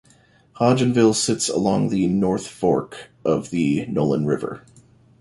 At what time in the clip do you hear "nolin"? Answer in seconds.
3.85-4.25